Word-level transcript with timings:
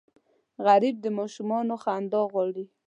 غریب 0.65 0.95
د 1.01 1.05
ماشومانو 1.17 1.73
خندا 1.83 2.21
غواړي 2.31 2.65